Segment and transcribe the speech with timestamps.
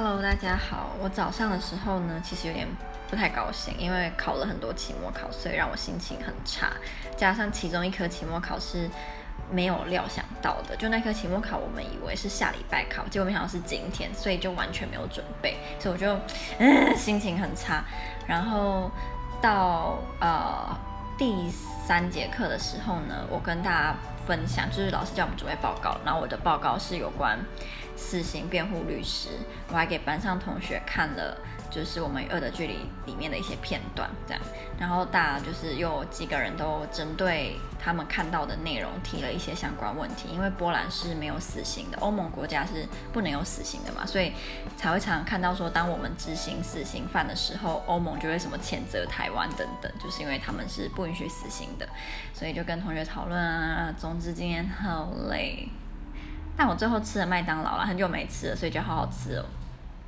[0.00, 0.90] Hello，大家好。
[1.00, 2.68] 我早上的时候呢，其实有点
[3.10, 6.70] 不太高兴，因为考了很多期末考，所以让我心情很差。
[7.16, 8.88] 加上其中一科期末考是
[9.50, 16.16] 没有料想到的，就那科期末考，我们以为是下礼拜考，结果没想到是今天，所以就完全没有准备，所以我就
[16.60, 17.82] 嗯心情很差。
[18.24, 18.88] 然后
[19.42, 20.78] 到呃
[21.18, 21.50] 第
[21.84, 23.94] 三节课的时候呢，我跟大家
[24.28, 27.36] 分享，就是老师叫我们准备报告，然后我的报告是有关
[27.98, 29.28] 死刑辩护律师，
[29.70, 31.36] 我还给班上同学看了，
[31.68, 34.40] 就是我们与恶的距离里面的一些片段，这样，
[34.78, 44.32] 然后大家就是有几个人都针对他们看到的内容提了一些相关问题，因为波兰是没有死刑的，欧盟国家是不能有死刑的嘛，所以
[44.76, 51.88] 才会常常看到说，当我们执行死刑犯的时候，欧盟就会什么谴责台湾等等，就是因为他们是不允许死刑的，
[52.32, 55.68] 所以就跟同学讨论啊，总之今天好累。
[56.58, 59.44] 但我最后吃了麦当劳了，很久没吃了，所以觉得好好吃哦。